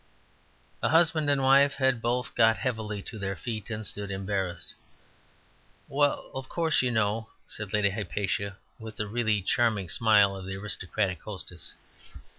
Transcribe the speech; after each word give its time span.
The 0.79 0.89
husband 0.89 1.29
and 1.29 1.43
wife 1.43 1.75
had 1.75 2.01
both 2.01 2.33
got 2.33 2.57
heavily 2.57 3.03
to 3.03 3.19
their 3.19 3.35
feet, 3.35 3.69
and 3.69 3.85
stood, 3.85 4.09
embarrassed. 4.09 4.73
"Well, 5.87 6.31
of 6.33 6.49
course, 6.49 6.81
you 6.81 6.89
know," 6.89 7.29
said 7.47 7.71
Lady 7.71 7.91
Hypatia, 7.91 8.57
with 8.79 8.95
the 8.95 9.05
really 9.05 9.43
charming 9.43 9.89
smile 9.89 10.35
of 10.35 10.47
the 10.47 10.55
aristocratic 10.55 11.21
hostess. 11.21 11.75